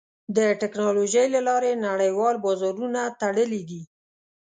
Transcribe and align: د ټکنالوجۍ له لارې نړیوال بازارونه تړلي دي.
د 0.37 0.39
ټکنالوجۍ 0.61 1.27
له 1.35 1.41
لارې 1.47 1.81
نړیوال 1.87 2.35
بازارونه 2.45 3.01
تړلي 3.21 3.61
دي. 3.69 3.81